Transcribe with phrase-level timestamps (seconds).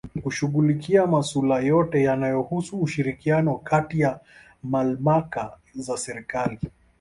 [0.21, 4.19] Kushughulikia masula yote yanayohusu ushirikiano kati ya
[4.63, 6.59] Malmaka za Serikali